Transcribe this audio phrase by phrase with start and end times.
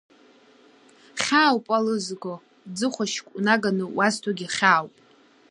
[1.23, 2.33] Хьаауп уалызго
[2.77, 4.93] ӡыхәашьк, унаганы уазҭогьы хьаауп.